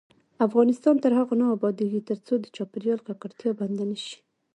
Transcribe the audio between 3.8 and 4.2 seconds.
نشي.